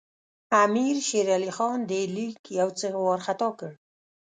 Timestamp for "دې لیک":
1.89-2.41